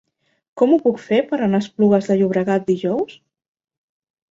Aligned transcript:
Com 0.61 0.71
ho 0.71 0.79
puc 0.85 0.97
fer 1.09 1.19
per 1.33 1.39
anar 1.49 1.59
a 1.61 1.65
Esplugues 1.67 2.09
de 2.13 2.17
Llobregat 2.23 2.67
dijous? 2.73 3.17